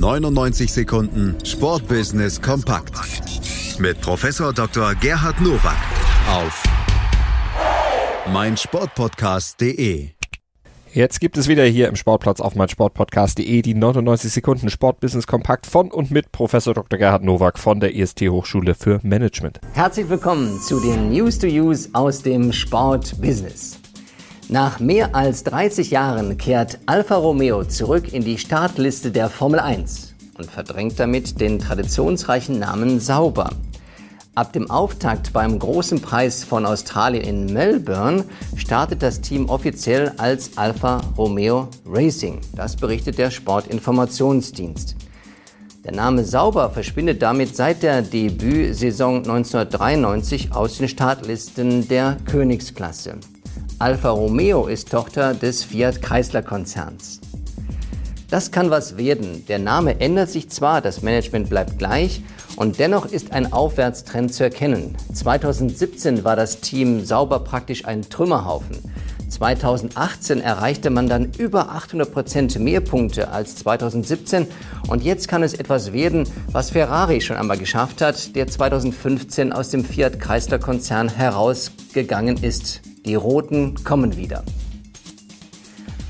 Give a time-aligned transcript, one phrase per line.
[0.00, 2.94] 99 Sekunden Sportbusiness kompakt
[3.78, 4.94] mit Professor Dr.
[4.94, 5.76] Gerhard Nowak
[6.26, 6.62] auf
[8.32, 10.08] meinsportpodcast.de.
[10.94, 15.90] Jetzt gibt es wieder hier im Sportplatz auf meinsportpodcast.de die 99 Sekunden Sportbusiness kompakt von
[15.90, 16.98] und mit Professor Dr.
[16.98, 19.60] Gerhard Nowak von der EST Hochschule für Management.
[19.74, 23.78] Herzlich willkommen zu den News to Use aus dem Sportbusiness.
[24.50, 30.12] Nach mehr als 30 Jahren kehrt Alfa Romeo zurück in die Startliste der Formel 1
[30.38, 33.50] und verdrängt damit den traditionsreichen Namen Sauber.
[34.34, 38.24] Ab dem Auftakt beim Großen Preis von Australien in Melbourne
[38.56, 42.40] startet das Team offiziell als Alfa Romeo Racing.
[42.56, 44.96] Das berichtet der Sportinformationsdienst.
[45.84, 53.14] Der Name Sauber verschwindet damit seit der Debütsaison 1993 aus den Startlisten der Königsklasse.
[53.80, 57.18] Alfa Romeo ist Tochter des Fiat Chrysler Konzerns.
[58.28, 59.46] Das kann was werden.
[59.46, 62.22] Der Name ändert sich zwar, das Management bleibt gleich
[62.56, 64.96] und dennoch ist ein Aufwärtstrend zu erkennen.
[65.14, 68.76] 2017 war das Team sauber praktisch ein Trümmerhaufen.
[69.30, 74.46] 2018 erreichte man dann über 800 Prozent mehr Punkte als 2017
[74.88, 79.70] und jetzt kann es etwas werden, was Ferrari schon einmal geschafft hat, der 2015 aus
[79.70, 82.82] dem Fiat Chrysler Konzern herausgegangen ist.
[83.06, 84.44] Die Roten kommen wieder.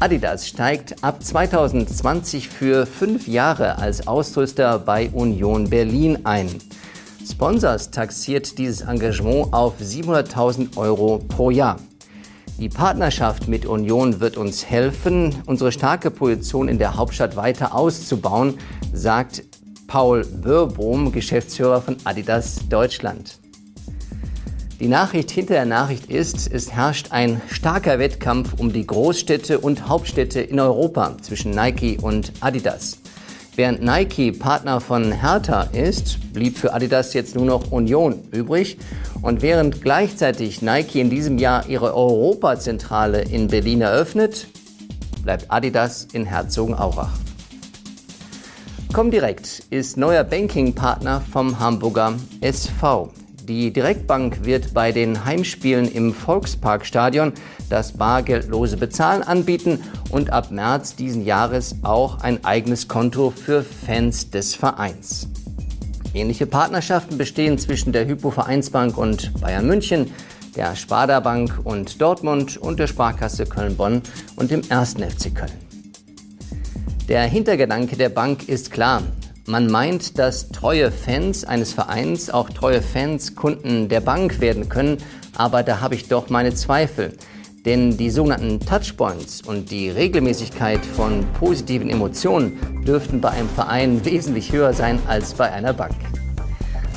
[0.00, 6.48] Adidas steigt ab 2020 für fünf Jahre als Ausrüster bei Union Berlin ein.
[7.24, 11.78] Sponsors taxiert dieses Engagement auf 700.000 Euro pro Jahr.
[12.58, 18.58] Die Partnerschaft mit Union wird uns helfen, unsere starke Position in der Hauptstadt weiter auszubauen,
[18.92, 19.44] sagt
[19.86, 23.38] Paul Börbohm, Geschäftsführer von Adidas Deutschland.
[24.80, 29.88] Die Nachricht hinter der Nachricht ist, es herrscht ein starker Wettkampf um die Großstädte und
[29.88, 32.96] Hauptstädte in Europa zwischen Nike und Adidas.
[33.56, 38.78] Während Nike Partner von Hertha ist, blieb für Adidas jetzt nur noch Union übrig.
[39.20, 44.46] Und während gleichzeitig Nike in diesem Jahr ihre Europazentrale in Berlin eröffnet,
[45.22, 47.12] bleibt Adidas in Herzogenaurach.
[48.94, 53.10] Comdirect ist neuer Banking-Partner vom Hamburger SV.
[53.50, 57.32] Die Direktbank wird bei den Heimspielen im Volksparkstadion
[57.68, 59.80] das bargeldlose Bezahlen anbieten
[60.10, 65.26] und ab März diesen Jahres auch ein eigenes Konto für Fans des Vereins.
[66.14, 70.12] Ähnliche Partnerschaften bestehen zwischen der Hypo Vereinsbank und Bayern München,
[70.54, 74.02] der Sparda Bank und Dortmund und der Sparkasse Köln-Bonn
[74.36, 74.92] und dem 1.
[74.92, 75.50] FC Köln.
[77.08, 79.02] Der Hintergedanke der Bank ist klar.
[79.50, 84.98] Man meint, dass treue Fans eines Vereins auch treue Fans Kunden der Bank werden können,
[85.36, 87.16] aber da habe ich doch meine Zweifel.
[87.64, 94.52] Denn die sogenannten Touchpoints und die Regelmäßigkeit von positiven Emotionen dürften bei einem Verein wesentlich
[94.52, 95.96] höher sein als bei einer Bank.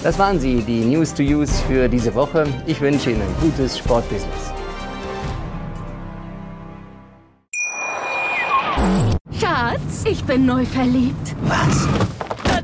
[0.03, 2.45] Das waren sie, die News to Use für diese Woche.
[2.67, 4.53] Ich wünsche Ihnen ein gutes Sportbusiness.
[9.39, 11.35] Schatz, ich bin neu verliebt.
[11.47, 12.12] Was?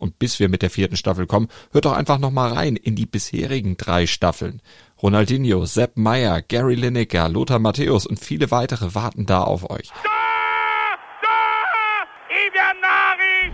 [0.00, 2.96] Und bis wir mit der vierten Staffel kommen, hört doch einfach noch mal rein in
[2.96, 4.62] die bisherigen drei Staffeln.
[5.00, 9.92] Ronaldinho, Sepp Meyer, Gary Lineker, Lothar Matthäus und viele weitere warten da auf euch.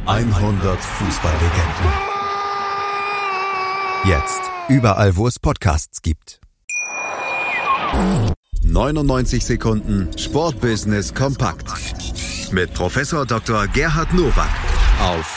[0.07, 2.17] 100 Fußballlegenden.
[4.05, 4.41] Jetzt.
[4.69, 6.41] Überall, wo es Podcasts gibt.
[8.63, 11.73] 99 Sekunden Sportbusiness kompakt.
[12.53, 13.67] Mit Professor Dr.
[13.69, 14.51] Gerhard Nowak
[15.01, 15.37] auf